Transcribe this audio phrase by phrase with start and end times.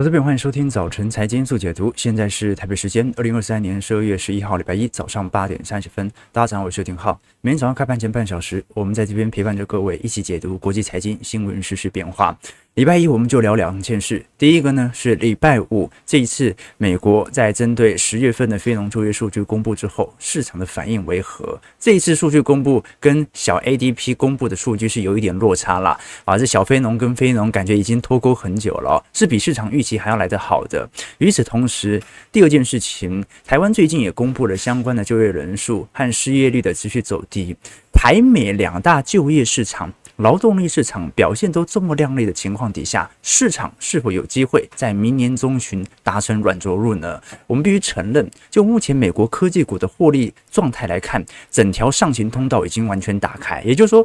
[0.00, 7.20] 我这边欢迎收听早晨财经速解读，现在是台北时间二零二三年十二月十一号礼拜一早上八点三十分，大家早上好，我是丁浩。
[7.40, 12.38] 每天早上开盘前半小时，我们在这边陪伴着各位一起解读国际财经新闻、时事变化。
[12.78, 21.60] 礼拜一我们就聊两件事，第一个呢是礼拜五这一次美国在针对十月份的非农就业数据公布之后，市场的反应为何？
[21.80, 30.88] 这一次数据公布跟小 ADP 公布的数据是有一点落差啦，啊，这小非农跟非农感觉已经脱钩很久了，是比市场预期还要来得好的。
[31.18, 37.56] 与此同时，第二件事情，台湾最近也公布了相关的就业人数和失业率的持续走低，
[37.92, 39.92] 台美两大就业市场。
[40.18, 47.22] 劳动力市场表现都这么靓丽的情况底下，市场是否有机会在明年中旬达成软着陆呢？
[47.46, 53.62] 我们必须承认，就目前美国科技股的获利状态来看，整条上行通道已经完全打开。
[53.62, 54.04] 也就是说，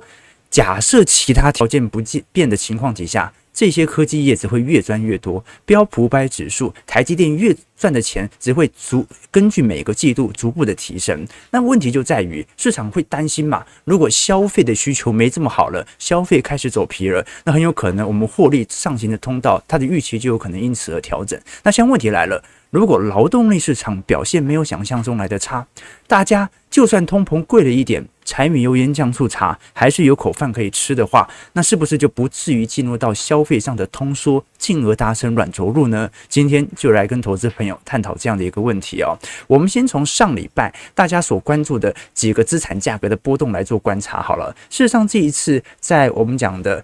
[0.51, 1.99] 假设其他条件不
[2.31, 3.33] 变的情况底下。
[3.53, 11.25] 这些科技业只会越赚越多，标普五百指数，台积电越赚的钱只会逐根据每个季度逐步的提升。
[11.51, 13.63] 那问题就在于市场会担心嘛？
[13.83, 21.39] 如果消费的需求没这么好了，消费开始走疲了，那很有可能我们获利上行的通道，它的预期就有可能因此而调整。
[21.63, 25.67] 那现在问题来了，如果劳动力市场表现没有想象中来的差，
[26.07, 28.03] 大家就算通膨贵了一点。
[28.25, 36.09] 柴米油盐酱醋茶还是有口饭可以吃的话，那是不是就不至于进入到消费上的通缩，进而达成软着陆呢？
[36.27, 39.17] 今天就来跟投资朋友探讨这样的一个问题哦。
[39.47, 44.55] 我们先从上礼拜大家所关注的几个资产价格的波动来做观察好了。
[44.69, 46.83] 事实上，这一次在我们讲的。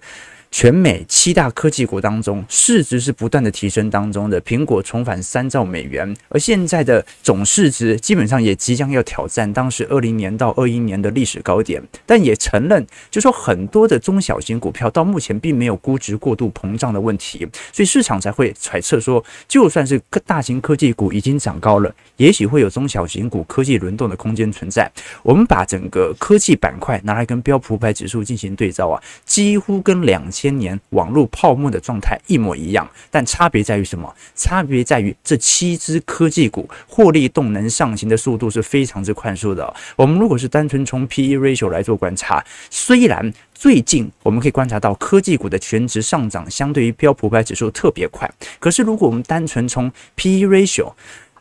[0.50, 4.40] 全美七大科技股当中，市值是不断的提升当中的。
[4.42, 11.80] 苹果重返三兆美元，而现在的总市值基本上也即将要挑战当时二零年到二一年的历史高点。
[12.04, 24.90] 但也承认，就说很多的中小型股票到目前并没有估值过度膨胀的问题，所以市场才会揣测说，就算是大型科技股已经涨高了，也许会有中小型股科技轮动的空间存在。
[25.22, 34.10] 我们把整个科技板块拿来跟标普百指数进行对照啊，几乎跟两千年网络泡沫的状态一模一样，但差别在于什么？
[34.34, 39.74] 差别在于这七只科技股获利动能上行的速度是非常之快速的。
[39.96, 50.90] 我们如果是单纯从 PE ratio 来做观察，虽然最近我们可以观察到科技股的全值上涨相对于标普五百指数特别快，可是如果我们单纯从 PE ratio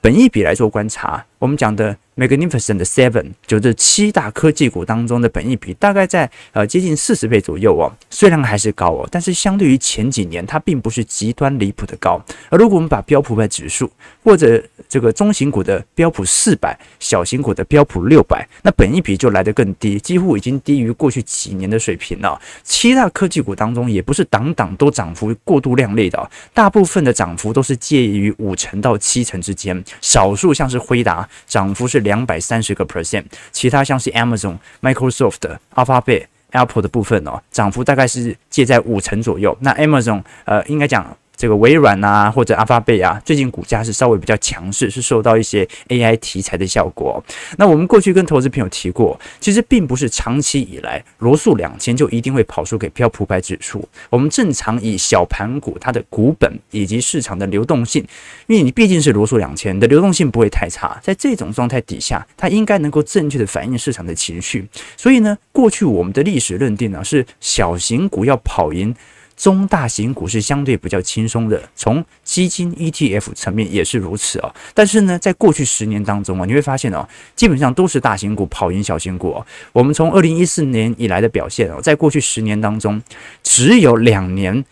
[0.01, 1.95] 本益比来做观察，我们讲的。
[2.19, 12.21] Magnificent Seven 就这七大科技股当中的本益比大概在呃接近四十倍左右哦，虽然还是高哦，但是相对于前几年它并不是极端离谱的高。
[12.49, 13.89] 而如果我们把标普百指数
[14.21, 22.39] 或者这个中型股的标普四百、小型股的标普六百，那本一比就来得更低，几乎已经低于过去几年的水平了。
[22.63, 32.09] 七大科技股当中也不是档档都涨幅过度亮丽的，大部分的涨幅都是介于五成到七成之间，少数像是辉达涨幅是两。
[32.19, 33.23] 两百三十个 percent，
[33.53, 39.57] 其他像是 Amazon、Microsoft、Alphabet、Apple 的部分哦，涨幅大概是介在五成左右。
[39.61, 41.15] 那 Amazon，呃，应该讲。
[41.39, 47.23] 这个微软啊，或者阿发贝啊，最近股价是稍微比较强势，是受到一些 AI 题材的效果。
[47.57, 53.87] 那我们过去跟投资朋友提过，其实并不是长期以来罗素两千就一定会跑输给标普百指数。
[54.09, 58.05] 我们正常以小盘股它的股本以及市场的流动性，
[58.47, 64.67] 因为你毕竟是罗素两千，的流动性不会太差，在这种状态底下，它应该能够正确的反映市场的情绪。
[64.97, 68.93] 所以呢，过去我们的历史认定呢，是小型股要跑赢。
[69.39, 74.53] 中大型股是相对比较轻松的，从基金 ETF 层面也是如此哦。
[74.73, 77.07] 但是呢，在过去十年当中啊，你会发现哦，
[77.37, 79.47] 基本上都是大型股跑赢小型股哦。
[79.71, 83.01] 我们从二零一四年以来的表现哦，在过去十年当中，
[83.41, 84.65] 只有两年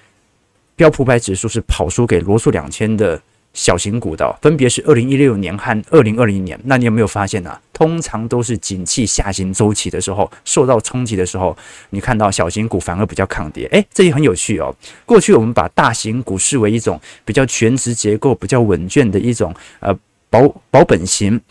[0.75, 3.21] 标普百指数是跑输给罗素两千的。
[3.57, 11.57] 小型股的分别是二零一六年和二零二零年，那你有没有发现呢、通常都是景气下行周期的时候受到冲击的时候，
[11.89, 13.67] 你看到小型股反而比较抗跌。
[13.71, 14.73] 诶，这也很有趣哦。
[15.07, 19.91] 过去我们把大型股视为一种比较全值结构比较稳健的一种呃
[20.29, 21.41] 保保本型，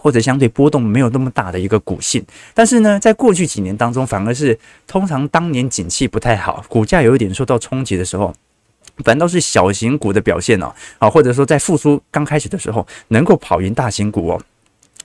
[0.00, 2.24] 或者相对波动没有那么大的一个股性。
[2.54, 8.34] 但是呢，在过去几年当中，反而是通常当年景气不太好，股价有一点受到冲击的时候。
[9.04, 14.40] 反倒是小型股的表现哦，啊，或者说在复苏刚开始的时候，能够跑赢大型股哦。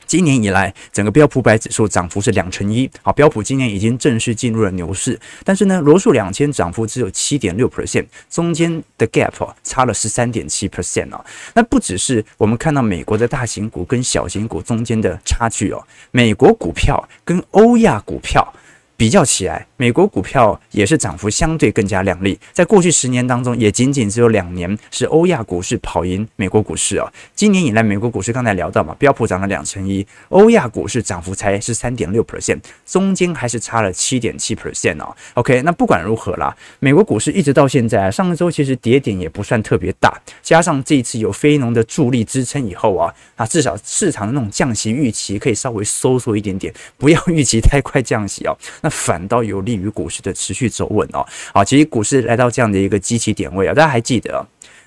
[0.05, 5.19] 今年以来，整个标普百指数涨幅是两成一，好，标普今年已经正式进入了牛市。
[5.43, 11.25] 但是呢，罗素两千涨幅只有七点六 percent，中间的 gap，差了十三点七 percent 哦。
[11.55, 18.53] 那不只是我们看到美国的大型股跟小型股中间的差距哦，美国股票跟欧亚股票
[18.95, 19.66] 比较起来。
[19.77, 27.07] 美国股票也是涨幅相对更加亮丽，在过去十年当中，也仅仅只有两年是欧亚股市跑赢美国股市哦。
[27.35, 35.15] 今年以来，美国股市刚才聊到嘛，标普涨了两成一，欧亚股市涨幅才是三点六 percent，中间还是差了七点七 percent 哦。
[35.35, 51.23] OK，那不管如何啦，美国股市一直到现在，上周其实跌点也不算特别大，加上这一次有非农的助力支撑以后啊，啊，至少市场的那种降息预期可以稍微收缩一点点，不要预期太快降息哦，那反倒有利于股市的持续走稳哦。
[51.53, 54.39] 好，其实股市来到这样的一个基期点位啊，大家还记得啊，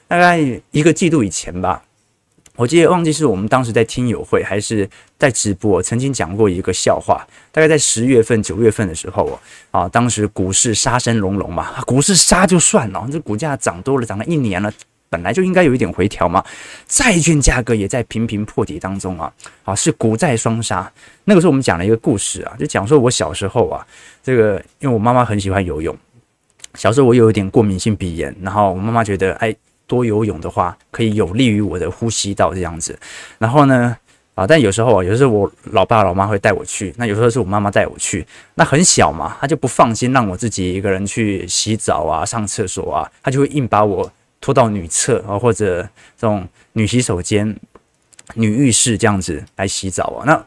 [0.09, 0.41] 大概
[0.71, 1.82] 一个季度以前吧。
[2.56, 4.88] 我记得忘记是我们当时在听友会还是
[5.19, 7.27] 在直播，曾经讲过一个笑话。
[7.53, 9.38] 大概在十月份、九月份的时候哦，
[9.71, 14.71] 啊，当时股市杀声隆隆嘛，股市杀就算了，这股价涨多了，涨了一年了，
[15.11, 16.43] 本来就应该有一点回调嘛。
[16.87, 19.31] 债券价格也在频频破底当中啊，
[19.65, 20.91] 啊，是股债双杀。
[21.25, 23.87] 那个时候我们讲了一个故事啊，就讲说我小时候啊，
[24.23, 25.95] 这个因为我妈妈很喜欢游泳，
[26.75, 29.55] 小时候我有一点过敏性鼻炎，然后我妈妈觉得哎。
[29.91, 32.97] 多游泳的话，可以有利于我的呼吸道这样子。
[33.39, 33.97] 然后呢，
[34.37, 38.25] 啊，但有时候啊，有时候我老爸老妈会带我去，那有时候是我妈妈带我去。
[38.55, 44.09] 那很小嘛，他就不放心让我自己一个人去洗澡啊、上厕所啊，他就会硬把我
[44.41, 45.83] 拖到女厕啊，或者
[46.19, 47.55] 这种女洗手间、
[48.35, 50.25] 女浴室这样子来洗澡啊。
[50.27, 50.47] 那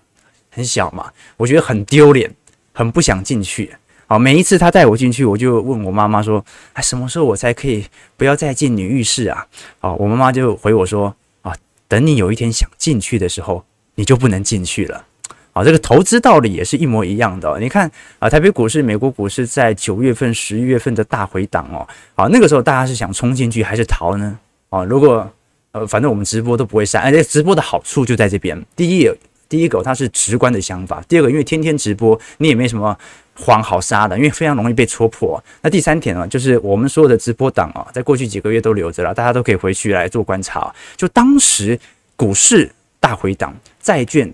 [0.49, 2.33] 很小嘛，我觉得很丢脸，
[2.73, 3.75] 很不想进去。
[4.05, 6.43] 好，每一次他带我进去，我就问我妈妈说
[6.73, 7.85] ：“哎，什么时候我才可以
[8.17, 9.47] 不要再进女浴室啊？”
[9.79, 11.55] 好，我妈妈就回我说：“啊，
[11.87, 13.63] 等你有一天想进去的时候，
[13.95, 15.05] 你就不能进去了。”
[15.53, 17.57] 啊，这个投资道理也是一模一样的。
[17.59, 17.89] 你看
[18.19, 24.37] 啊，台北股市、美国股市在九月份、十一月份的大回档哦，啊，那个时候大家是想冲进去还是逃呢？
[24.69, 25.31] 啊，如果
[25.71, 28.61] 呃，反正我们直播都不会删，而且直播的好处就在这边。
[28.75, 29.09] 第一，
[29.47, 32.97] 第一个它是直观的想法；第二个，因为天天直播，你也没什么。
[33.35, 35.43] 黄好杀的，因为非常容易被戳破。
[35.63, 40.71] 那第三点呢，就是我们所有的直播档啊，在过去几个月都留着了，大家都可以回去来做观察。
[40.95, 41.79] 就当时
[42.15, 43.51] 股市大回档，
[43.81, 44.31] 债券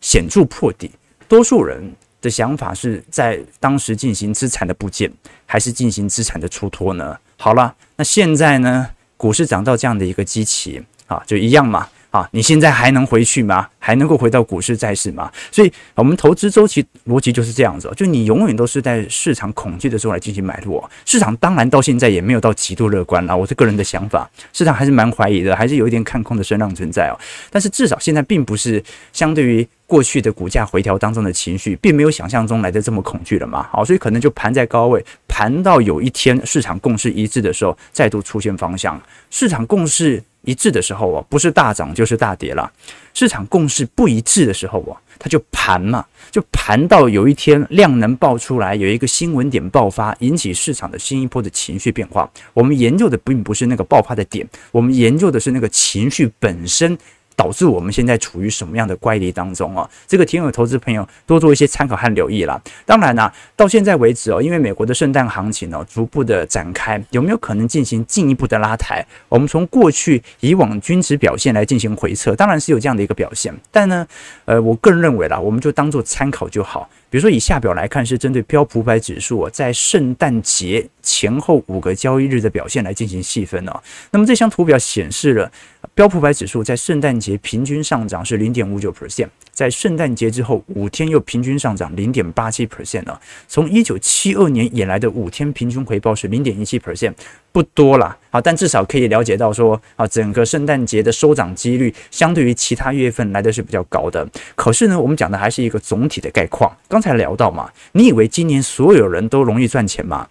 [0.00, 0.90] 显著破底，
[1.28, 5.12] 多数人的想法是在当时进行资产的部件，
[5.46, 7.18] 还是进行资产的出脱呢？
[7.36, 11.88] 好了，那现在呢，股市涨到这样的一个基期啊，就一样嘛。
[12.10, 13.68] 啊，你现在还能回去吗？
[13.78, 15.30] 还能够回到股市债市吗？
[15.50, 20.82] 所以，我们投资周期逻辑就是这样子，就你永远都是在市场恐惧的时候来进行买入。
[21.04, 27.14] 市场当然到现在也没有到极度乐观了，我是个人的想法，市场还是蛮怀疑的，还是有一点看空的声浪存在哦。
[27.50, 28.82] 但是至少现在并不是
[29.12, 33.66] 相对于过去的股价回调当中的情绪，并没有想象中来的这么恐惧了嘛。
[33.70, 39.00] 好，所以可能就盘在高位，盘到有一天市场共识一致的时候，再度出现方向。
[39.30, 40.22] 市场共识。
[40.44, 42.72] 一致的时候啊，不是大涨就是大跌了。
[43.12, 52.30] 市场共是不一致的时候啊，它就盘嘛，就盘到有一天量能爆出来，有一个新闻点爆发，引起市场的新一波的情绪变化。
[52.54, 56.96] 我们研究的并不是那个爆发的点，我们研究的是那个情绪本身。
[57.38, 59.88] 导致我们现在处于什么样的乖离当中啊？
[60.08, 62.60] 这个挺有投资朋友多做一些参考和留意啦。
[62.84, 69.06] 当然啦，到现在为止哦，因为美国的圣诞行情呢逐步的展开，有没有可能进行进一步的拉抬？
[69.28, 73.54] 我们从过去以往均值表现来进行回测，当然是有这样的一个表现。
[73.70, 74.04] 但呢，
[74.44, 76.90] 呃，我个人认为啦，我们就当做参考就好。
[77.10, 83.80] 比如说，以下表来看，是针对标普百指数在圣诞节前后五个交易日的表现来进行细分哦。
[84.10, 85.50] 那么这张图表显示了
[85.94, 89.28] 标普百指数在圣诞节平均上涨是零点五九 percent。
[89.58, 93.20] 在圣诞节之后五天又平均上涨零点八七 percent 了。
[93.48, 97.12] 从一九七二年以来的五天平均回报是零点一七 percent，
[97.50, 104.24] 不多了啊，但至少可以了解到说啊，整个圣诞节的收涨几率相对于其他月份来的是比较高的。
[104.54, 106.72] 可是呢，我们讲的还是一个总体的概况。
[106.86, 110.28] 刚才聊到嘛，你以为今年所有人都容易赚钱吗？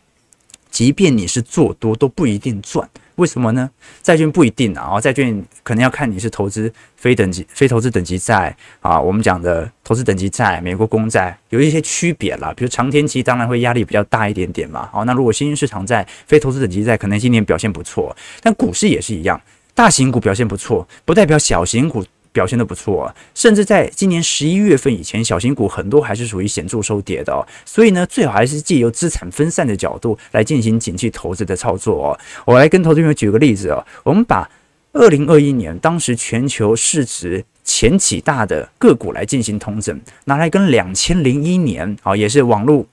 [0.78, 2.88] 即便你是做多，都不一定赚。
[3.16, 3.68] 为什么呢？
[4.04, 9.02] 债券不一定啊，债券可能要看你是投资非等级、非投资等级债啊。
[9.02, 12.54] 我们讲的投资等级债，美国公债有一些区别啦。
[12.56, 14.88] 比如长天期当然会压力比较大一点点嘛。
[14.94, 19.42] 好，那如果新兴市场债、非投资等级债可能今年表现不错，但股市也是一样，
[19.74, 22.06] 大型股表现不错，不代表小型股。
[22.38, 27.34] 表现得不错啊，甚至在今年十一月份以前，小型股很多还是属于显著收跌的。
[27.66, 32.20] 所以呢，最好还是借由资产分散的角度来进行景气投资的操作哦。
[32.46, 34.48] 我来跟投资朋友举个例子哦，我们把
[34.94, 42.86] 二零二一年当时全球市值前几大的个股来进行通整，拿来跟两千零一年啊，也是网络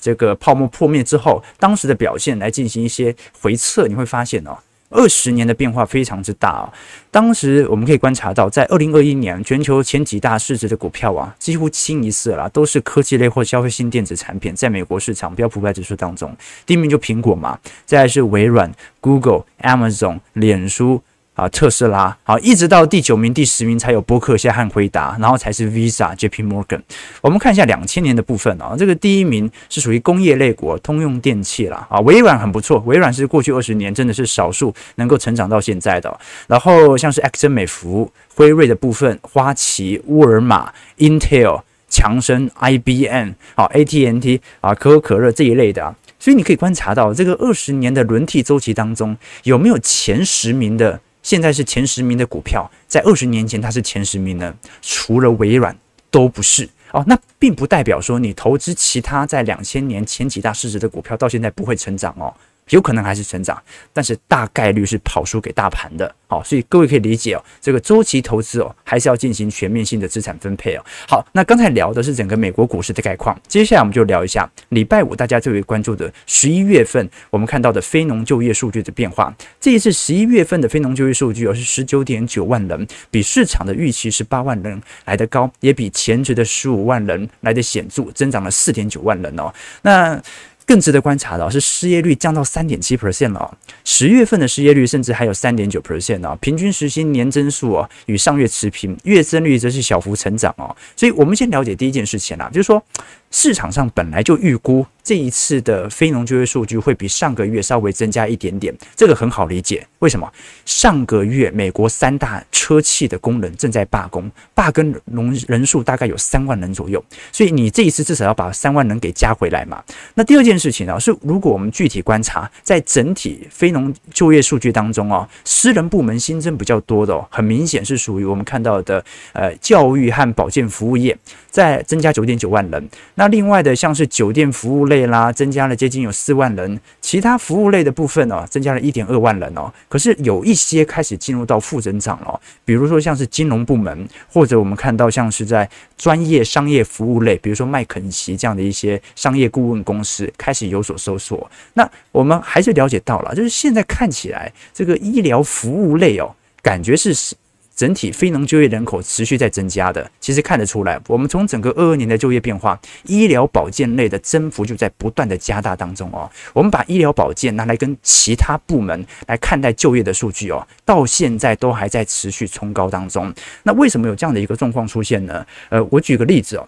[0.00, 4.56] 这个泡沫破灭之后当时的表现来进行一些回测，你会发现哦，
[4.90, 6.72] 二十年的变化非常之大啊！
[7.10, 14.54] 当时我们可以观察到，在二零二一年，全球前几大市值的股票啊，几乎清一色啦，都是科技类或消费性电子产品。
[14.54, 21.02] 在美国市场标普五百指数当中，第一名就苹果嘛，再来是微软、Google、Amazon、脸书。
[21.36, 26.80] 啊，特斯拉好，一直到第九名、第十名才有波克夏和辉达，然后才是 Visa、JP Morgan。
[27.20, 31.86] 我们看一下两千年的部分啊，这个第一名是属于工业类股，通用电气啦。
[31.90, 36.18] 啊，微软很不错，微软是过去二十年真的是少数能够成长到现在的。
[36.46, 45.94] 然后像是埃克森美孚、辉瑞的部分，花旗、沃尔玛、Intel、强生、IBM 好，AT&T 啊，可口可乐这一类的啊。
[46.18, 50.98] 所以你可以观察到这个二十年的轮替周期当中，有没有前十名的？
[51.26, 55.76] 现在是前十名的股票，在二十年前它是前十名呢，除了微软
[56.08, 57.02] 都不是哦。
[57.04, 62.32] 那并不代表说你投资其他在两千年前几大市值的股票到现在不会成长哦。
[62.70, 66.12] 有可能还是成长，但是大概率是跑输给大盘的。
[66.28, 70.82] 好，所以各位可以理解哦，这个周期投资哦，还是要进行全面性的资产分配哦。
[71.08, 79.32] 好，那刚才聊的是整个美国股市的概况，接下来我们就聊一下礼拜五大家最为关注的十一月份我们看到的非农就业数据的变化。
[79.60, 89.54] 这一次十一月份的非农就业数据哦是十九点九万人，比市场的预期十八万人来得高，也比前值的十五万人来得显著，增长了四点九万人哦。
[89.82, 90.20] 那
[90.66, 100.74] 更值得观察的是失业率降到三点七 percent 了，十月份的失业率甚至还有三点九 percent 啊，平均时薪年增速啊与上月持平，月增率则是小幅成长哦。
[100.96, 102.82] 所以我们先了解第一件事情啦，就是说
[103.30, 109.86] 市场上本来就预估这一次的非农就业数据会比上个月稍微增加一点点，这个很好理解。
[110.00, 110.30] 为什么？
[110.64, 119.82] 上个月美国三大车企的工人正在罢工，罢工人人数大概有三万人左右，所以你这一次至少要把三万人给加回来嘛。
[120.14, 131.16] 那第二件事情呢，是如果我们具体观察，在整体非农就业数据当中哦，私人部门新增比较多的哦，很明显是属于我们看到的呃教育和保健服务业，
[131.48, 132.88] 在增加九点九万人。
[133.18, 139.72] 那另外的像是酒店服务类啦，增加了接近有四万人，其他服务类的部分哦，增加了一点二万人哦。
[139.88, 151.50] 可是有一些开始进入到负增长了，比如说像是金融部门，或者我们看到像是在专业商业服务类，比如说麦肯锡这样的一些商业顾问公司开始有所收缩。
[151.72, 157.34] 那我们还是了解到了，就是现在看起来这个医疗服务类哦，感觉是。
[157.76, 166.28] 整体非农就业人口持续在增加的，其实看得出来，我们从整个二二年的就业变化，医疗保健类的增幅就在不断的加大当中哦。
[166.54, 173.32] 我们把医疗保健拿来跟其他部门来看待就业的数据哦，到现在都还在持续冲高当中。
[173.62, 175.46] 那为什么有这样的一个状况出现呢？
[175.68, 176.66] 呃，我举个例子哦。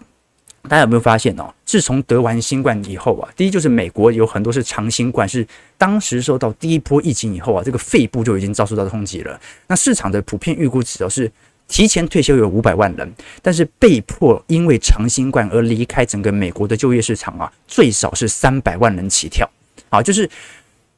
[0.69, 1.51] 大家有没有发现哦？
[1.65, 5.45] 自从得完新冠以后啊，第一就是美国有很多是长新冠，是
[5.77, 9.37] 当时受到第一波疫情以后啊，这个肺部就已经遭受到冲击了。
[9.67, 11.29] 那市场的普遍预估值哦是
[11.67, 13.11] 提前退休有五百万人，
[13.41, 19.49] 但是被迫因为长新冠而离开整个美国的就业市场啊，最少是三百万人起跳。
[19.89, 20.29] 好，就是。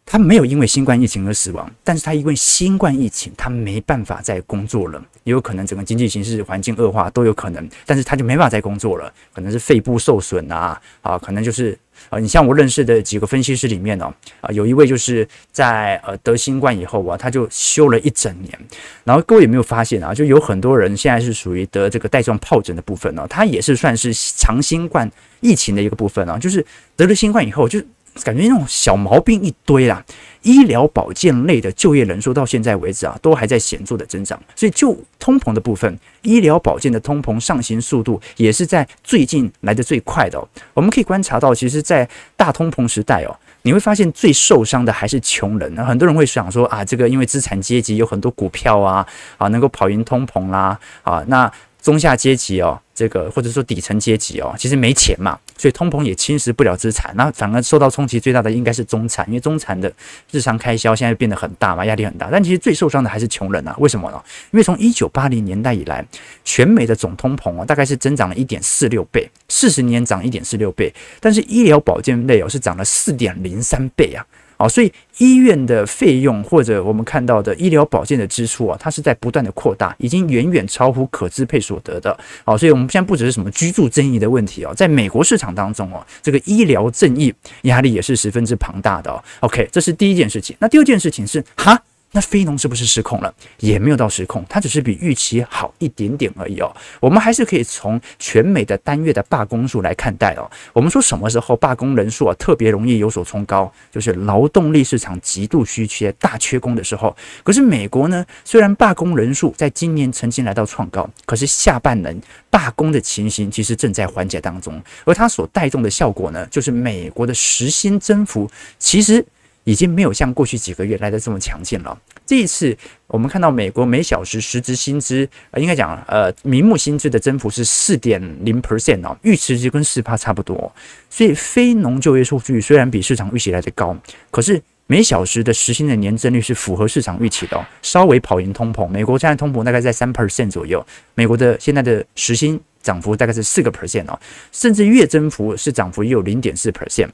[0.05, 11.77] 他没有因为新冠疫情而死亡，但是他因为新冠疫情，他没办法再工作了，也有可能整个经济形势环境恶化都有可能，但是他就没办法再工作了，可能是肺部受损啊，啊，可能就是
[12.09, 18.59] 啊，你像我认识的几个分析师里面哦，啊，有一位就是在呃得新冠以后啊，他就休了一整年，
[19.05, 26.65] 然后各位有没有发现啊，就有很多人现在是属于得这个带状疱疹的部分呢，他也是算是长新冠疫情的一个部分啊，就是
[26.97, 27.81] 得了新冠以后就。
[28.23, 30.03] 感觉那种小毛病一堆啦，
[30.41, 34.39] 医疗保健类的就业人数到现在为止啊，都还在显著的增长。
[34.55, 40.41] 所以就通膨的部分，医疗保健的通膨上行速度也是在最近来的最快的。
[40.73, 45.75] 我们可以观察到，其实，在大通膨时代哦，你会发现最受伤的还是穷人。
[45.85, 51.51] 很多人会想说啊，这个因为资产阶级有很多股票啊，啊，能够跑赢通膨啦，啊，那。
[51.81, 57.13] 中下阶级哦，这个或者说底层阶级哦，其实没钱嘛，所以通膨也侵蚀不了资产。
[57.15, 59.93] 那反而受到冲击最大的应该是中产，因为中产的
[60.31, 62.29] 日常开销现在变得很大嘛，压力很大。
[62.31, 64.19] 但其实最受伤的还是穷人啊，为什么呢？
[64.49, 66.03] 因为从一九八零年代以来，
[66.43, 74.25] 全美的总通膨哦，大概是增长了一点四六倍，四十年涨一点四六倍，但是医疗保健类哦是涨了四点零三倍啊。
[74.61, 82.15] 啊，所以医院的费用或者我们看到的医疗保健的支出啊，它是在不断的扩大，已经远远超乎可支配所得的。
[82.45, 89.23] 好，所以我们现在不只是什么居住争议的问题哦，在美国市场当中哦，这个医疗正义压力也是十分之庞大的哦。
[89.39, 90.55] OK，这是第一件事情。
[90.59, 91.81] 那第二件事情是，哈，
[92.13, 93.33] 那非农是不是失控了？
[93.59, 96.69] 也没有到失控，它只是比预期好一点点而已哦。
[96.99, 100.49] 我们还是可以从全美的单月的罢工数来看待哦。
[100.73, 107.15] 我们说什么时候罢工人数啊特别容易有所冲高，就是劳动力市场极度稀缺、大缺工的时候。
[107.43, 119.25] 可是美国呢，虽然罢工人数在今年曾经来到创高，可是下半年罢工的情形其实正在缓解当中，而它所带动的效果呢，就是美国的时薪增幅其实。
[119.71, 121.97] 已经没有像过去几个月来的这么强劲了。
[122.25, 130.69] 这一次，我们看到美国每小时实质薪资，呃，应该讲，呃，名目薪资的增幅是四点零 percent 哦，预期值跟四趴差不多。
[131.09, 133.95] 所以，非农就业数据虽然比市场预期来的高，
[134.29, 138.85] 可是每小时的实薪的年增率是符合市场预期的，哦稍微跑赢通膨。
[138.89, 140.85] 美国现在通膨大概在三 percent 左右，
[141.15, 144.19] 美国的现在的时薪涨幅大概是四个 percent 哦，
[144.51, 147.07] 甚至月增幅是涨幅也有零点四 percent。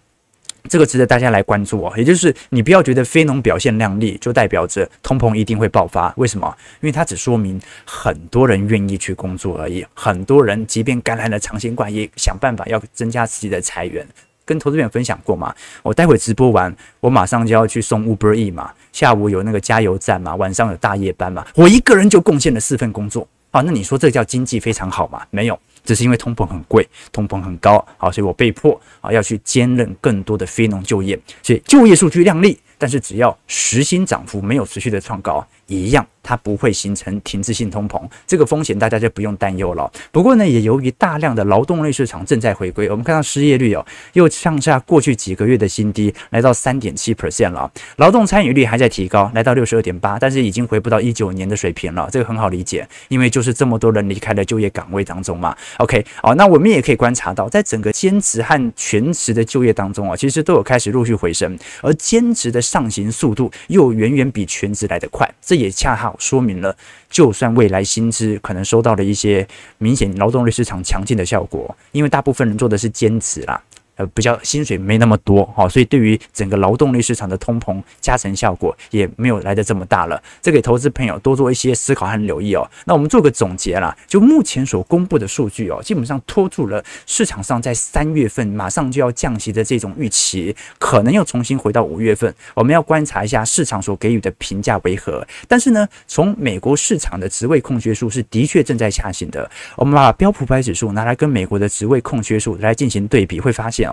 [0.69, 6.13] 这个值得大家来关注哦，也就是你不要觉得非农表现亮丽就代表着通膨一定会爆发。
[6.17, 6.53] 为什么？
[6.81, 9.85] 因为它只说明很多人愿意去工作而已。
[9.93, 14.05] 很多人即便感染了长新冠，也想办法要增加自己的财源。
[14.43, 23.27] 跟投资朋友分享过嘛，我待会直播完，我马上就要去送 Uber E 嘛，下午有那个加油站嘛，晚上有大夜班嘛，我一个人就贡献了四份工作。
[23.51, 25.21] 好，那你说这叫经济非常好吗？
[25.31, 25.59] 没有。
[25.87, 36.05] 只是因为通膨很贵，通膨很高，好，所以我被迫啊要去兼任更多的非农就业，所以就业数据亮丽，但是只要实薪涨幅没有持续的创高，一样。
[36.27, 39.89] 它不会形成停滞性通膨，这个风险大家就不用担忧了。
[40.11, 47.71] 不过呢，也由于大量的劳动力市场正在回归，我们看到失业率哦又创下过去几个月的新低，来到三点七 percent 了。
[47.95, 52.09] 劳动参与率还在提高，来到六十二点八，但是已经回不到一九年的水平了。
[52.11, 55.55] 这个很好理解，因为就是这么多人离开了就业岗位当中嘛。
[55.77, 66.15] OK，好，那我们也可以观察到，在整个兼职和全职的就业当中啊，其实都有开始陆续回升，而兼职的上行速度又远远比全职来得快，这也恰好。
[66.19, 66.75] 说明了，
[67.09, 69.47] 就算未来薪资可能收到了一些
[69.77, 73.61] 明显劳动力市场强劲的效果，因为大部分人做的是兼职啦。
[73.97, 80.21] 呃，比较薪水没那么多哈，所以对于整个劳动力市场的通膨加成效果也没有来得这么大了。
[80.39, 82.69] 这给投资朋友多做一些思考和留意哦。
[82.85, 92.31] 那我们做个总结啦，就目前所公布的数据哦，基本上拖住了市场上在三月份马上就要降息的这种预期，可能又重新回到五月份。
[92.53, 95.25] 我们要观察一下市场所给予的评价为何。
[95.47, 99.49] 但是呢，从美国市场的职位空缺数是的确正在下行的。
[99.75, 103.86] 我们把标普百指数拿来跟美国的职位空缺数来进行对比，会发现。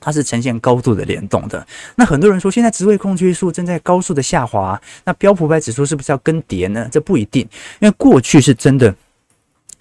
[0.00, 1.64] 它是呈现高度的联动的。
[1.96, 6.88] 那很多人说，现在职位空缺数正在高速的下滑，那标普五百指数是不是要跟跌呢？
[6.90, 7.46] 这不一定，
[7.78, 8.94] 因为过去是真的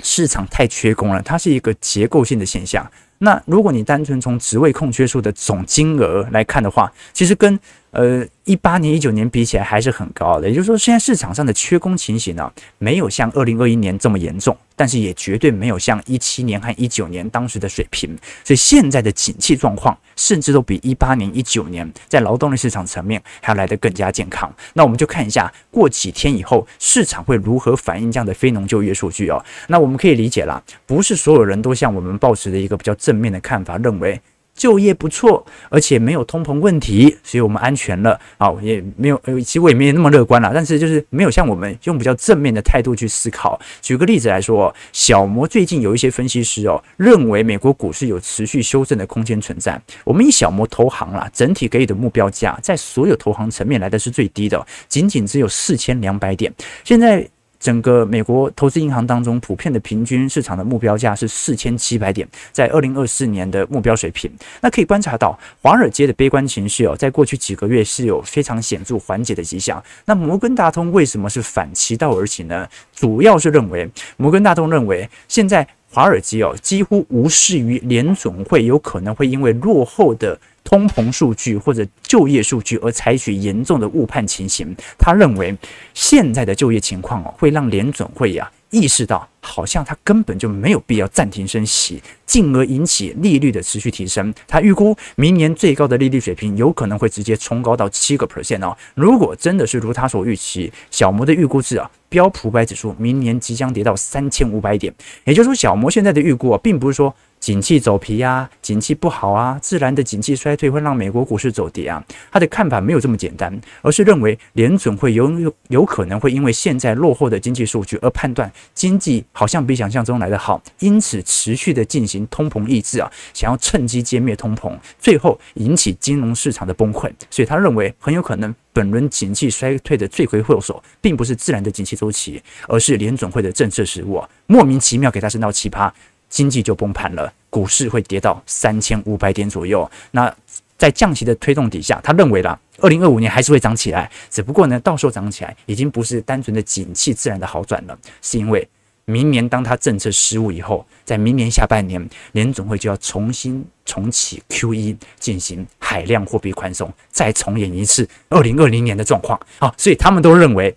[0.03, 2.85] 市场太缺工了，它是一个结构性的现象。
[3.17, 7.59] 那如果你单纯从职位空缺数的总金额来看的话，其实跟
[7.91, 10.47] 呃，一八年、一九年比起来还是很高的。
[10.47, 18.15] 也就是说，现在市场上的缺工情形呢、没有像二零二一年这么严重，但是也绝对没有像一七年和一九年当时的水平。
[18.43, 24.53] 所以现在的景气状况，甚至都比一八年、一九年在劳动力市场层面还要来得更加健康。
[24.73, 29.43] 那我们就看一下过几天以后市场会如何反映这样的非农就业数据哦。
[29.67, 34.21] 那我们可以理解啦，不是所有人都像我们抱持的一个比较正面的看法，认为。
[34.59, 38.19] 就业不错，而且没有通膨问题，所以我们安全了。
[38.37, 40.51] 好，也没有，呃，其实我也没有那么乐观了。
[40.53, 43.57] 但是就是没有像我们用比较正面的态度去思考。
[43.81, 49.81] 举个例子来说，小摩最近有一些分析师哦，认为美国股市有持续修正的空间存在。
[50.03, 56.53] 我们以小摩投行啦，整体给予的目标价，在所有投行层面来的是最低的，仅仅只有四千两百点。
[56.83, 57.25] 现在。
[57.59, 64.31] 整个美国投资银行当中，普遍的平均市场的目标价是四千七百点，在二零二四年的目标水平。
[64.61, 69.83] 那可以观察到，华尔街的悲观情绪哦，在过去几个月是有非常显著缓解的迹象。
[70.05, 72.67] 那摩根大通为什么是反其道而行呢？
[72.95, 80.39] 主要是认为，摩根大通认为，现在华尔街哦，几乎无视于联总会有可能会因为落后的。
[80.63, 85.55] 通膨数据或者就业数据而采取严重的误判情形，他认为
[85.93, 94.31] 现在的就业情况哦，会让联准会呀意识到，好像他根本就没有必要暂停升息，进而引起利率的持续提升。
[94.47, 98.77] 他预估明年最高的利率水平有可能会直接冲高到七个 percent 哦。
[98.93, 104.93] 如果真的是如他所预期，小摩的预估是啊，标普五百指数明年即将跌到三千五百点。
[105.23, 112.03] 也就是说，小摩现在的预估啊，并不是说景气走皮啊，景气不好啊，自然的景气衰退会让美国股市走跌啊。
[112.31, 127.09] 他的看法没有这么简单，而是认为联准会有有有可能会因为现在落后的经济数据而判断经济好像比想象中来得好，因此持续的进行通膨抑制啊，想要趁机歼灭通膨，最后引起金融市场的崩溃。
[127.29, 135.89] 所以他认为很有可能本轮景气衰退的罪魁祸首并不是自然的景气周期，而是联准会的政策失误，莫名其妙给他升到奇葩。
[136.29, 139.89] 经济就崩盘了，股市会跌到三千五百点左右。
[140.11, 140.33] 那
[140.77, 148.65] 在降息的推动底下，他认为啦，二零二五年还是会涨起来，只不过呢，到时候涨起来已经不是单纯的景气自然的好转了，是因为
[149.05, 159.37] 明年当他政策失误以后，在明年下半年，联总会就要重新重启 QE，进行海量货币宽松，再重演一次二零二零年的状况。
[159.57, 160.73] 啊，所以他们都认为。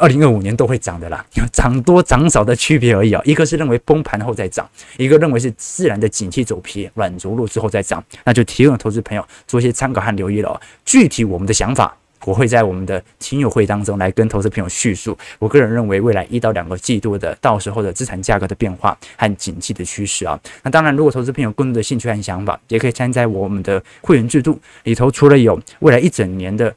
[0.00, 3.20] 二零二五年都会涨的啦， 涨多涨少的区别而已啊。
[3.26, 10.48] 一个是认为崩盘后再涨，一个认为是自然的景气走皮软着陆之后再涨，那就提供投资朋友做一些参考和留意了。
[10.48, 15.16] 哦具体我们的想法，我会在我们的听友会当中来跟投资朋友叙述。
[15.38, 20.40] 我个人认为未来一到两个季度的到时候的资产价格的变化和景气的趋势啊。
[20.62, 26.74] 那当然，如果投资朋友更多的兴趣和想法，也可以参加我们的会员制度里头，除了有未来一整年的。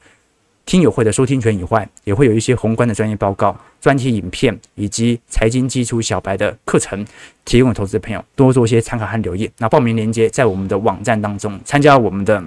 [0.65, 7.05] 听友会的收听权以外，也会有一些宏观的专业报告、专题影片以及财经基础小白的课程，
[7.43, 9.49] 提供投资朋友多做一些参考和留意。
[9.57, 12.41] 那报名链接在我们的网站当中，参加我们的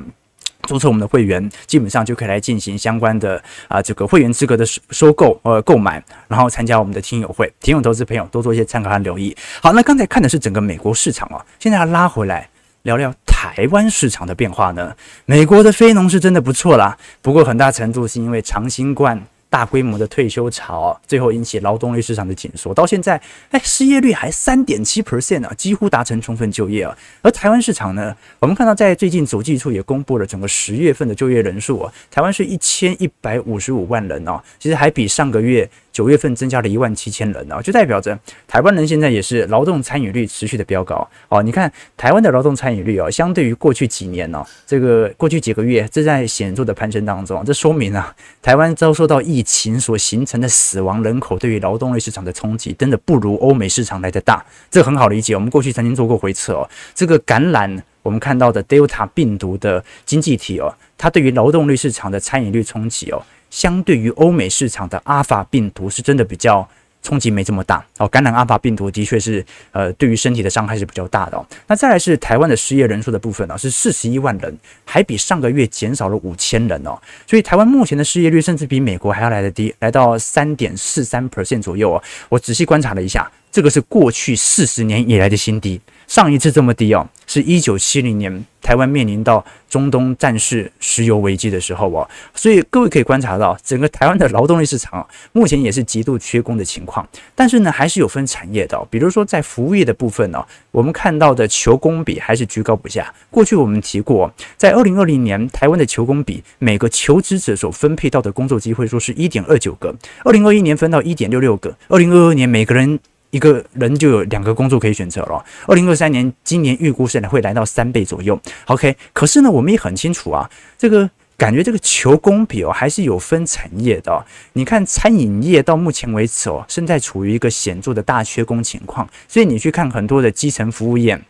[0.63, 9.37] 注册我们的会员，基本上就可以来进行相关的啊这个会员资格的收收购呃购买，然后参加我们的听友会，提供投资朋友多做一些参考和留意。
[9.63, 12.49] 好，那刚才看的是整个美国市场啊，现在要拉回来。
[12.87, 14.95] 聊聊台湾市场的变化呢？
[15.25, 19.21] 美国的非农是真的不错啦，不过很大程度是因为长新冠
[19.51, 23.21] 大规模的退休潮，最后引起劳动力市场的紧缩，到现在，
[23.51, 26.97] 哎，失业率还三点七 percent 啊，几乎达成充分就业啊。
[27.23, 35.69] 而台湾市场呢，我们看到在最近主计处也公布了整个十月份的就业人数啊，台湾是一千一百五十五万人哦，其实还比上个月。
[35.97, 41.43] 九月份增加了一万七千人哦，就代表着台湾人现在也是劳动参与率持续的飙高哦。
[41.43, 47.43] 你看台湾的劳动参与率哦，相对于过去几年哦，这个过去几个月正在显著的攀升当中。
[47.47, 54.45] 这说明啊，台湾遭受到疫情所形成的死亡人口对于劳动力市场的冲击，真的不如欧美市场来得大。
[54.71, 56.69] 这很好理解，我们过去曾经做过回测哦。
[56.95, 63.23] 这个感染我们看到的 Delta 病毒的经济体哦，它对于劳动力市场的参与率冲击哦。
[63.57, 66.69] 相对于欧美市场的阿尔法病毒是真的比较
[67.03, 69.43] 冲击没这么大哦，感染阿尔法病毒的确是
[69.73, 71.47] 呃对于身体的伤害是比较大的哦。
[71.67, 76.99] 那再来是台湾的失业人数的部分呢，是四十一万人，还比上个月减少了五千人哦。
[77.27, 82.03] 所以台湾目前的失业率甚至比美国还要来得低，来到三点四三 percent 左右哦。
[82.29, 85.81] 我仔细观察了一下，这个是过去四十年以来的新低。
[86.07, 97.07] 上一次这么低哦，是一九七零年台湾面临到中东战事、石油危机的时候哦，所以各位可以观察到，整个台湾的劳动力市场目前也是极度缺工的情况。
[97.35, 103.13] 但是呢，还是有分产业的，比如说在服务业的部分呢，我们看到的求工比还是居高不下。
[103.31, 112.99] 过去我们提过，在二零二零年台湾的求工比，每个求职者所分配到的工作机会数是一点二九个，二零二一年分到一点六六个，二零二二年每个人。
[113.37, 115.45] 一个人就有两个工作可以选择了。
[115.67, 118.41] 二零二三年，今年预估是会来到三倍左右。
[118.65, 124.25] OK，可是呢，我们也很清楚啊，这个感觉这个求工比哦，还是有分产业的。
[124.55, 131.21] 你看餐饮业到目前为止哦，现在处于一个显著的大缺工情况，所以你去看很多的基层服务业，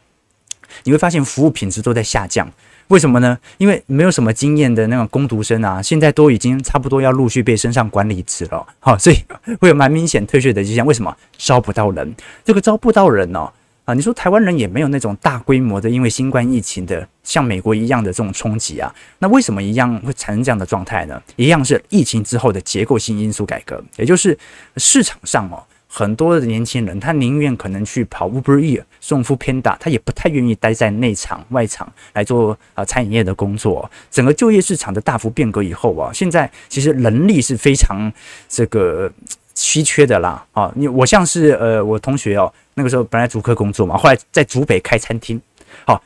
[0.84, 2.48] 你会发现服务品质都在下降。
[2.88, 3.36] 为什么呢？
[3.58, 9.16] 因为没有什么经验的那种工读生啊，现在都已经差不多要陆续被升上管理职了，好，所以
[9.60, 10.86] 会有蛮明显退学的迹象。
[10.86, 12.14] 为什么招不到人？
[12.44, 13.50] 这个招不到人呢？
[13.84, 21.22] 啊，你说台湾人也没有那种大规模的，因为新冠疫情的像美国一样的这种冲击啊，那为什么一样会产生这样的状态呢？
[21.36, 24.36] 一样是疫情之后的结构性因素改革，也就是
[24.76, 25.62] 市场上哦。
[25.98, 33.90] 很多的年轻人，他宁愿可能去跑 Uber eat 送付 Panda，他也不太愿意待在内场外场来做啊餐饮业的工作。
[34.10, 38.12] 整个就业市场的大幅变革以后啊，现在其实人力是非常
[38.46, 39.10] 这个
[39.54, 40.44] 稀缺的啦。
[40.52, 45.40] 啊，你我像是呃我同学哦，那个时候本来主科工作嘛，后来在竹北开餐厅，
[45.86, 46.02] 好。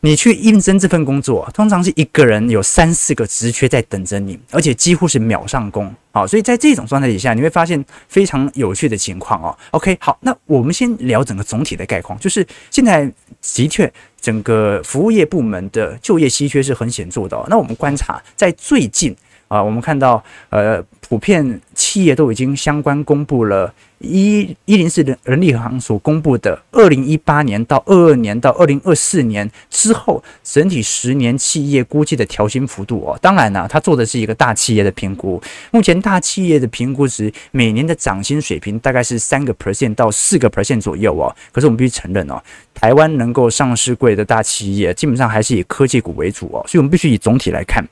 [0.00, 5.92] 你去应征这份工作，通常是一个人有三四个职缺在等着你，而且几乎是秒上工。
[6.12, 9.56] 好，所以在这种状态底下，你会发现非常有趣的情况哦。
[9.72, 17.44] OK，好，那我们先聊整个总体的概况，就是现在的确整个服务业部门的就业稀缺是很显著的。
[17.48, 19.14] 那我们观察，在最近
[19.48, 23.74] 啊，我们看到呃，普遍企业都已经相关公布了。
[24.00, 35.42] 一一零四人人力行所公布的二零一八年到二二年到二零二四年之后整体十年企业估计的调薪幅度哦，当然呢，他做的是一个大企业的评估。
[35.70, 41.34] 目前大企业的评估值每年的涨薪水平大概是三个 percent 到四个 percent 左右哦。
[41.50, 42.40] 可是我们必须承认哦，
[42.74, 47.84] 台湾能够上市柜的大企业基本上还是以科技股为主哦，所以我们必须以总体来看。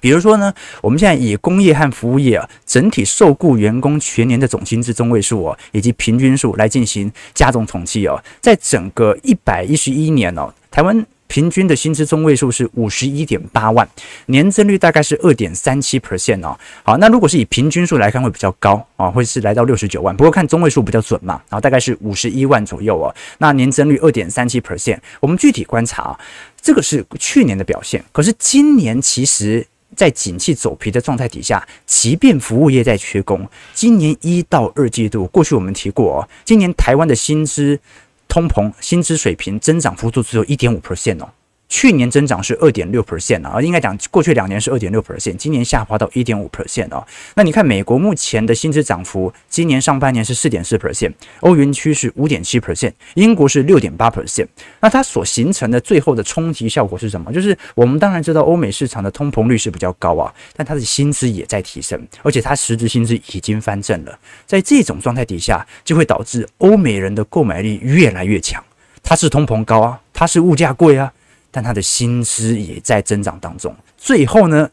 [0.00, 13.88] 比如说呢，我们现在以工业和服务业啊整体受雇员工全年的总薪资中位数哦，以及平均数来进行加总统计哦，在整个一百一十一年哦，台湾平均的薪资中位数是五十一点八万，
[14.26, 16.58] 年增率大概是二点三七 percent 哦。
[16.82, 20.16] 好，那如果是以平均数来看会比较高啊，会是来到六十九万。
[20.16, 23.14] 不过看中位数比较准嘛，然后，大概是五十一万左右哦。
[23.38, 26.20] 那年增率二点三七 percent，我们具体观察啊，
[26.60, 29.66] 这个是去年的表现，可是今年其实。
[30.00, 37.78] 在景气走皮的状态底下，即便服务业在缺工，今年一到二季度，过去我们提过，今年台湾的薪资
[38.26, 41.28] 通膨、薪资水平增长幅度只有一点五 percent 哦。
[41.70, 47.06] 去年增长是二点六 percent 啊，应该讲过去两年是二点六 percent，今年下滑到一点五 percent 哦。
[47.36, 54.48] 那你看美国目前的薪资涨幅，今年上半年是四点四 percent，欧元区是五点七 percent，英国是六点八 percent。
[54.80, 57.32] 那它所形成的最后的冲击效果是什么？
[57.32, 64.18] 就是我们当然知道欧美市场的通膨率是比较高啊，但它的薪资也在提升，而且它实质薪资已经翻正了。
[64.44, 68.60] 在这种状态底下，就会导致欧美人的购买力越来越强。
[69.04, 71.12] 它是通膨高啊，它是物价贵啊。
[71.50, 74.70] 但他的薪资也在增长当中，最后呢，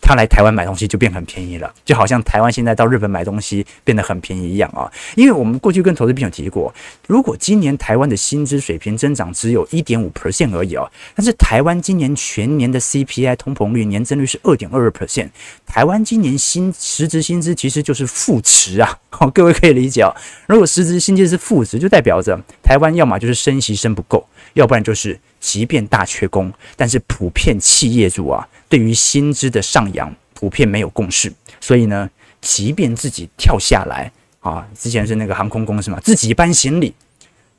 [0.00, 4.90] 他来台湾买东西就变很便宜了，就好像台湾现在到日本买东西变得很便宜一样啊。
[5.14, 6.74] 因为我们过去跟投资朋友提过，
[7.06, 15.30] 如果今年台湾的薪资水平增长只有一点五 percent 而已啊，但是台湾今年全年的 CPI 通膨率年增率是二点二 percent，
[15.66, 18.98] 台湾今年薪实质薪资其实就是负值啊。
[19.10, 20.10] 好， 各位可以理解啊，
[20.46, 25.18] 如果实质薪资是负值，就代表着台湾要么就是升息升不够，要不然就是。
[25.42, 32.08] 即便大缺工，但是普遍企业主啊，对于薪资的上扬普遍没有共识，所以呢，
[32.40, 36.94] 即便自己跳下来啊，之前是那个航空公司嘛，自己搬行李，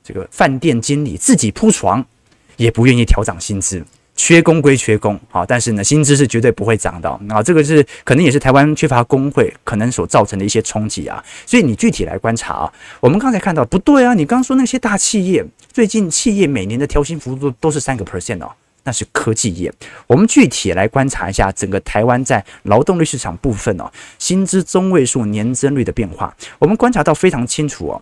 [0.02, 2.04] 这个饭店经理自己铺床，
[2.56, 3.86] 也不愿意调涨薪资。
[4.16, 7.42] 缺工归缺工，好，但是呢，薪资是绝对不会涨的啊。
[7.42, 11.24] 这个是可能也是台湾缺乏工会可能所造成的一些冲击啊。
[11.46, 18.52] 所以你具体来观察啊，我们刚才看到不对啊，你刚刚说那些大企业最近企业每年的调薪幅度都是三个 percent 哦，
[18.84, 19.74] 那是科技业。
[20.06, 28.02] 我们具体来观察一下整个台湾在劳动力市场部分哦，薪资中位数年增率的变化，我们观察到非常清楚哦。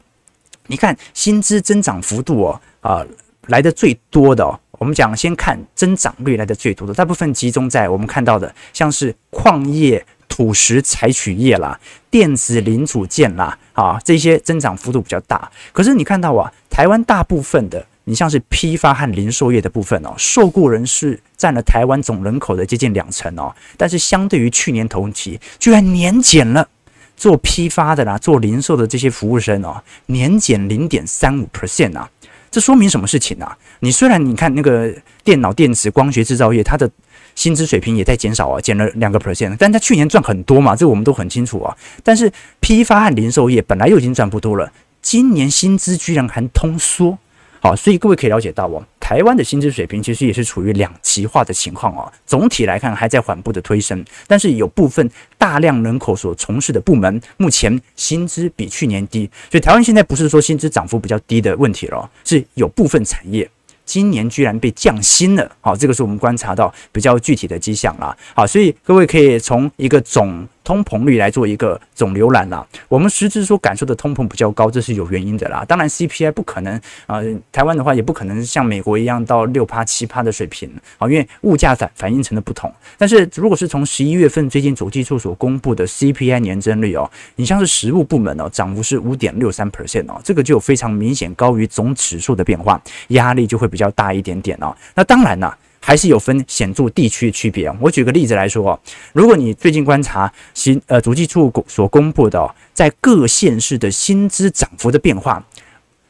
[0.67, 3.06] 你看薪资增长幅度哦，啊，
[3.47, 4.60] 来的最多的哦。
[4.82, 15.52] 我们讲，先看增长率来的最多的，大部分集中在我们看到的，像是矿业、土石采取业啦、电子零组件啦，啊，这些增长幅度比较大。
[15.72, 26.67] 可是你看到啊，台湾大部分的，你像是批发和零售业的部分哦，受雇人士占了台湾总人口的接近两成哦，但是相对于去年同期，居然年减了，
[27.15, 32.10] 做批发的啦、做零售的这些服务生哦，年减零点三五 percent 啊。
[32.52, 33.58] 这说明什么事情呢、啊？
[33.80, 36.88] 你虽然你看那个电脑、电子、光学制造业，它的
[37.34, 41.76] 薪资水平也在减少啊，减了两个 percent，但它去年赚很多嘛，这个我们都很清楚啊。
[42.04, 44.70] 但是批发和零售业本来就已经赚不多了，
[45.02, 47.18] 今年薪资居然还通缩。
[47.62, 52.10] 好，所以各位可以了解到哦，台湾的薪资水平其实也是处于两极化的情况哦。
[52.26, 59.30] 总体来看还在缓步的推升，但是有部分大量人口所从事的部门，目前薪资比去年低。
[59.52, 63.45] 所以台湾现在不是说薪资涨幅比较低的问题了，是有部分产业
[63.84, 65.52] 今年居然被降薪了。
[65.60, 68.17] 好，这个是我们观察到比较具体的迹象了。
[68.34, 70.47] 好，所以各位可以从一个总。
[70.72, 75.66] 通膨率来做一个总浏览啦，我们实质所感受的通膨比较高，这是有原因的啦。
[75.68, 76.74] 当然 CPI 不可能
[77.08, 82.74] 啊、呃，台湾的话也不可能像美国一样到六趴七趴的水平啊，因为物价反反映成的不同。
[82.98, 94.74] 但是如果是从十一月份最近主计处所公布的 CPI 年增率哦，你像是实务部门哦，涨幅是五点六三 percent 哦，这个就非常明显高于总指数的变化，压力就会比较大一点点哦。
[94.96, 95.58] 那当然啦。
[95.82, 97.70] 还是有分显著地区的区别。
[97.82, 98.80] 我举个例子来说，
[99.12, 105.44] 如果你最近观察新呃主计处所公布的，在各县市的薪资涨幅的变化，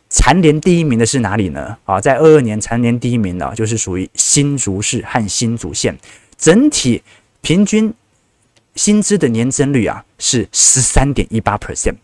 [0.09, 1.77] 蝉联第一名的是哪里呢？
[1.85, 5.97] 啊，在二二年蝉联第一名的，就是属于新竹市和新竹县，
[6.37, 7.01] 整体
[7.39, 7.93] 平均
[8.75, 11.95] 薪资的年增率啊是十三点一八 percent。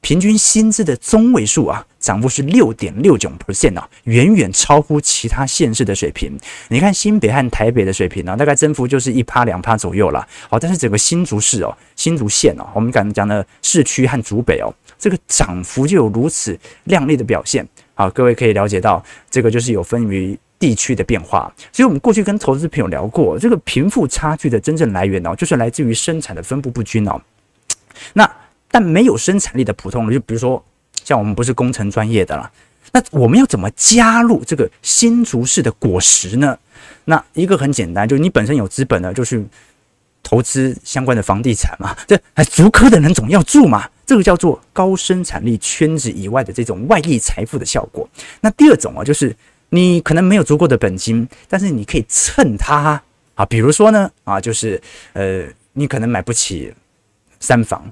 [0.00, 6.38] 平均薪资的中位数啊，涨幅是六点六九 percent 啊，远远超乎其他县市的水平。
[6.68, 10.26] 你看新北和台北的水平呢、啊，大概增幅就是一趴两趴左右了。
[10.48, 17.66] 好，但是整个新竹市哦，新竹县哦，我们刚才讲的市区和竹北哦，这个涨幅就有如此亮丽的表现。
[17.94, 21.52] 好，各位可以了解到，这个就是有分于地区的变化。
[21.70, 27.20] 所以我们过去跟投资朋友聊过，这个贫富差距的真正来源哦，就是来自于生产的分布不均哦。
[28.14, 28.30] 那
[28.70, 30.64] 但没有生产力的普通人，就比如说
[31.04, 32.50] 像我们不是工程专业的啦，
[32.92, 36.58] 那我们要怎么加入这个新竹市的果实呢？
[37.04, 39.44] 那一个很简单，就是你本身有资本呢，就是
[40.22, 41.96] 投资相关的房地产嘛。
[42.06, 48.08] 这还，竹科的人总要住嘛，这个叫做高生产力圈子以外的这种外溢财富的效果。
[48.40, 49.34] 那第二种啊，就是
[49.70, 53.02] 你可能没有足够的本金，但是你可以蹭它
[53.34, 54.80] 啊，比如说呢啊，就是
[55.14, 56.72] 呃，你可能买不起
[57.40, 57.90] 三房。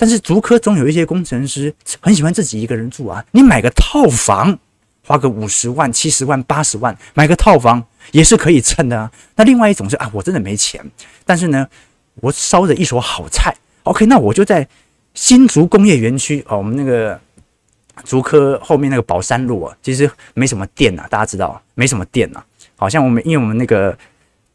[0.00, 4.58] 但是竹科总有一些工程师很喜欢自己一个人住啊，你买个套房，
[5.04, 9.12] 花个五十万、七十万、八十万买个套房也是可以蹭的啊。
[9.36, 10.82] 那另外一种是啊，我真的没钱，
[11.26, 11.68] 但是呢，
[12.14, 14.66] 我烧着一手好菜，OK，那我就在
[15.12, 17.20] 新竹工业园区哦，我们那个
[18.04, 22.42] 竹科后面那个宝山路啊，其实没什么店呐，大家知道没什么店呐，
[22.74, 23.94] 好像我们因为我们那个。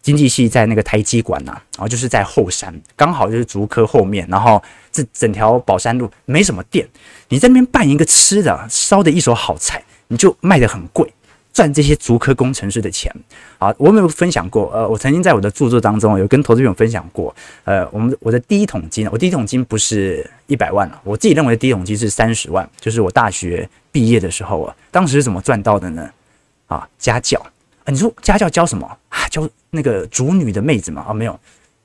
[0.05, 6.87] 经济系在那个台积馆呐，然后就是在后山，刚好就是竹科后面，然后这整条宝山路没什么店，
[7.29, 11.11] 你在那边办一个吃的，烧的一手好菜，你就卖得很贵，
[11.51, 13.11] 赚这些竹科工程师的钱。
[13.57, 14.71] 好，我有没有分享过？
[14.71, 26.07] 呃，我曾经在我的著作当中有跟投资朋友分享过，呃，我们我的第一桶金，我第一桶金不是一百万了，我自己认为的第一桶金是三十万，就是我大学毕业的时候啊，当时是怎么赚到的呢？
[26.67, 27.43] 啊，家教。
[27.87, 29.27] 你说家教教什么啊？
[29.29, 31.03] 教那个竹女的妹子嘛？
[31.07, 31.39] 啊，没有，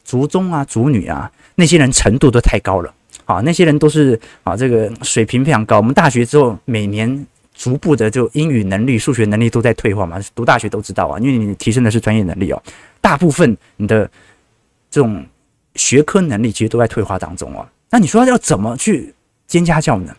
[0.04, 2.94] 族中啊，族女啊，那些人程度都太高了
[3.26, 3.40] 啊！
[3.44, 5.76] 那些人都是啊，这个水平非常高。
[5.76, 10.18] 我们大学之后，每年逐步的就英语能力、数学能力都在退化嘛。
[10.34, 12.62] 读大学都知道啊，因为你提升的是专业能力哦。
[13.00, 14.10] 大部分你的
[14.90, 15.24] 这种
[15.74, 17.66] 学科能力其实都在退化当中哦。
[17.90, 19.14] 那你说要怎么去
[19.46, 20.14] 兼家教呢？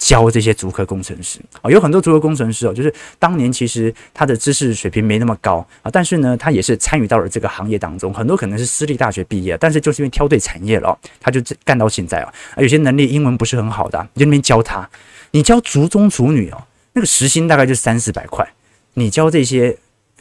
[0.00, 8.12] 教这些足科工程师啊，有很多足科工程师哦，就是当年其实他的知识水平没那么高啊，但是呢，他也是参与到了这个行业当中。
[8.12, 12.32] 很多可能是私立大学毕业，但是就是因为挑对产业了，他就干到现在啊。
[12.56, 14.88] 有些能力英文不是很好的，你就那边教他，
[15.32, 16.62] 你教足中足女哦，
[16.94, 18.48] 那个时薪大概就三四百块。
[18.94, 19.76] 你教这些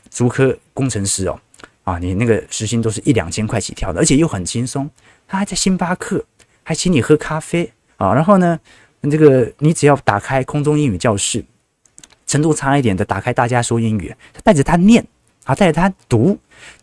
[0.09, 1.39] 足科工程师哦，
[1.85, 4.89] 啊，你那个时薪都是一两千块起跳的，而且又很轻松。
[5.25, 6.25] 他还在星巴克，
[6.63, 8.59] 还请你喝咖啡啊，然后呢，
[9.07, 11.45] 这个你只要打开空中英语教室，
[12.25, 14.11] 程度差一点的打开大家说英语，
[14.43, 15.05] 带着他念
[15.43, 16.35] 啊，带着他读，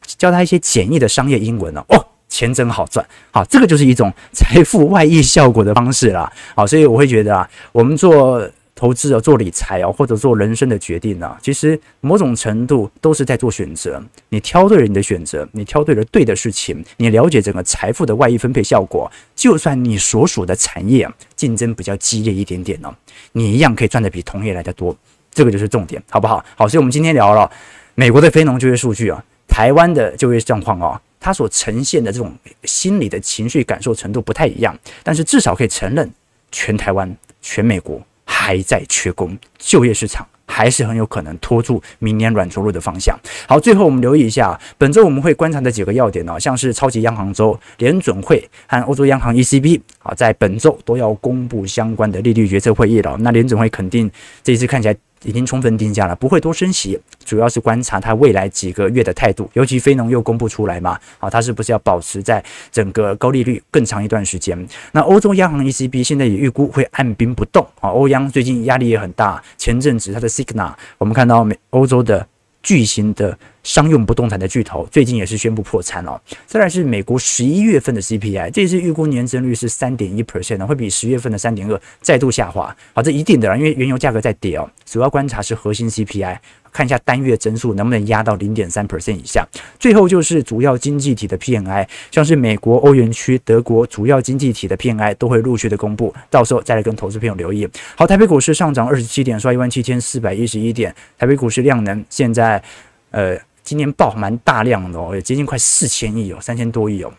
[0.06, 8.48] 教他一些简易的商业英文哦，哦，钱真好赚，好，这个就是一种财富外溢效果的方式啦，好，所以我会觉得啊，我们做。
[8.76, 14.00] 投资啊，做理财啊，或者做人生的决定啊，其实某种程度都是在做选择。
[14.28, 22.94] 你挑对了你的选择，你挑对了对的事情，你了解整个财富的外溢分配效果，就算你所属的产业竞争比较激烈一点点呢，
[23.32, 24.94] 你一样可以赚得比同业来得多。
[25.32, 26.44] 这个就是重点，好不好？
[26.54, 27.50] 好，所以我们今天聊了
[27.94, 32.30] 美国的非农就业数据啊，台湾的就业状况啊，它所呈现的这种
[32.64, 36.10] 心理的情绪感受程度不太一样，但是至少可以承认，
[36.52, 37.98] 全台湾、全美国。
[38.26, 43.18] 还在缺工，就业市场还是很有可能拖住明年软着陆的方向。
[43.48, 53.16] 好，最后我们留意一下，本周我们会观察的几个要点呢，像是超级央行周，联准会和欧洲央行 ECB 啊，在本周都要公布相关的利率决策会议了。
[53.20, 54.10] 那联准会肯定
[54.42, 54.96] 这一次看起来。
[55.24, 64.56] 已经充分定价了，不会多升息，主要是观察它未来几个月的态度，尤其非农又公布出来嘛，啊，它是不是要保持在整个高利率更长一段时间？
[64.92, 72.26] 那欧洲央行 ECB 现在也预估会按兵不动啊，欧央最近压力也很大，前阵子它的 signal，我们看到美欧洲的。
[72.66, 76.20] 巨型的商用不动产的巨头最近也是宣布破产了。
[76.46, 82.76] 再来是美国十一月份的 CPI，这次预估年增率是三点一 percent，会比十月份的三点二再度下滑。
[82.92, 84.68] 好，这一定的，因为原油价格在跌哦。
[84.84, 86.36] 主要观察是核心 CPI。
[86.76, 89.46] 看一下单月增速能不能压到零点三 percent 以下。
[89.78, 97.66] 最后就是主要经济体的 PMI，像是美国、欧元区、德国主要经济体的 PMI 都会陆续的公布，到时候再来跟投资朋友留意。
[97.96, 100.94] 好，台北股市上涨二十七点，刷一万七千四百一十一点。
[101.16, 102.62] 台北股市量能现在
[103.10, 107.10] 呃今年爆蛮大量的哦，也接近快四千亿哦，三千多亿哦，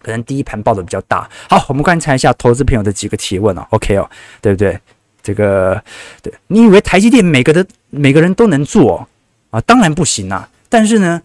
[0.00, 1.28] 可能第一盘爆的比较大。
[1.50, 4.08] 好，我们观察一下投资朋友的几个提问哦，OK 哦，
[4.40, 4.78] 对不对？
[5.22, 5.82] 这个，
[6.22, 9.06] 对，你以为台积电每个的每个人都能做
[9.50, 9.60] 啊？
[9.62, 10.48] 当然不行啦！
[10.68, 11.20] 但是呢，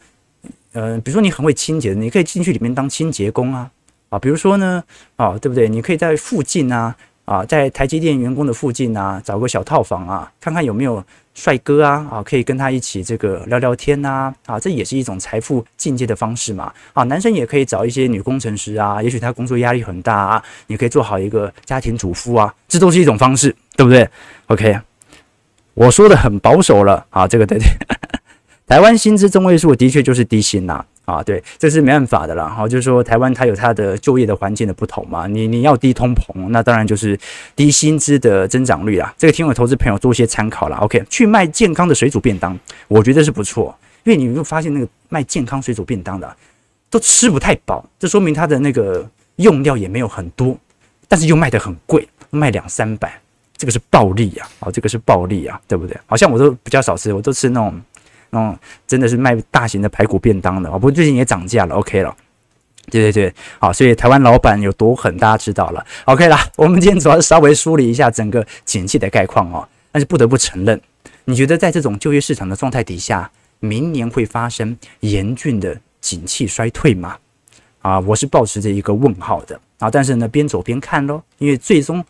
[0.73, 3.69] 呃，比如说你很会清洁，你可以进去里面当清洁工啊，
[4.09, 4.83] 啊，比如说呢，
[5.15, 5.69] 啊，对不对？
[5.69, 11.03] 你可以在附近啊啊，在台积电员工的附近啊，找个小套房啊，看看有没有
[11.33, 16.71] 帅哥啊，啊，可以跟他一起这个聊聊天呐，啊，这也是一种财富进阶的方式嘛。
[16.93, 24.07] 啊，男生也可以找一些女工程师啊，也许他工作压力很大啊，你可以做好一个家庭主妇啊，这都是一种方式，对不对
[24.47, 24.79] ？OK，
[25.73, 27.67] 我说的很保守了啊，这个对对，
[28.67, 30.85] 台湾薪资中位数的确就是低薪呐。
[31.05, 32.49] 啊对，这是没办法的了。
[32.49, 35.27] 好，就是说台湾它有它的就业的环境的不同嘛。
[35.27, 37.19] 你你要低通膨，那当然就是
[37.55, 39.13] 低薪资的增长率啦。
[39.17, 40.77] 这个听我投资朋友做一些参考了。
[40.77, 46.33] OK，去卖健康的水煮便当，我觉得是不错，因为你会发现那个卖健康水煮便当的
[46.89, 50.57] 都吃不太饱，这说明它的那个用料也没有很多，
[51.09, 53.19] 但是又卖得很贵，卖两三百，
[53.57, 54.47] 这个是暴利呀！
[54.61, 55.97] 啊，这个是暴利啊，对不对？
[56.05, 57.81] 好像我都比较少吃，我都吃那种。
[58.33, 58.57] 嗯，
[58.87, 62.13] 真的是卖大型的排骨便当的哦，不过最近也涨价了，OK 了，
[62.89, 66.45] 对对对，好，所以台湾老板有多狠，大家知道了，OK 啦。
[66.57, 70.81] 我们今天主要是稍微梳理一下整个景气的概况哦，但是不得不承认，
[71.25, 73.29] 你觉得在这种就业市场的状态底下，
[73.59, 77.17] 明年会发生严峻的景气衰退吗？
[77.81, 82.03] 啊，我是抱持着一个问号的啊，但是呢，边走边看喽，因为最终。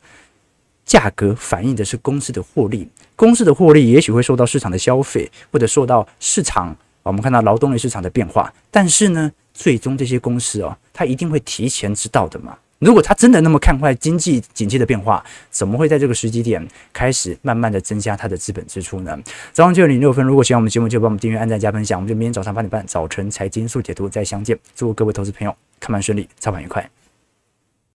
[0.86, 2.86] 价格反映的是公司的获利，
[3.16, 8.53] 公司的获利也许会受到市场的消费，或者受到市场，我们看到劳动力市场的变化。
[8.72, 12.57] 但是呢，最终这些公司哦，它一定会提前知道的嘛。
[12.80, 19.18] 如果它真的那么看坏经济景气的变化，怎么会在这个时机点开始慢慢的增加它的资本支出呢？
[19.53, 21.97] 早上九点零六分，如果喜欢我们节目，就帮我们订阅、按赞、加分享。
[21.97, 24.59] 我们就明天早上八点半早晨财经速解读再相见。
[24.76, 27.02] 祝各位投资朋友看盘顺利，操盘愉快。